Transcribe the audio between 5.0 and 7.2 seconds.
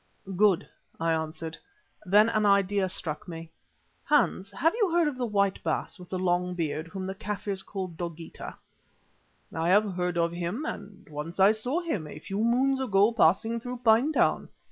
of the white Baas with the long beard whom the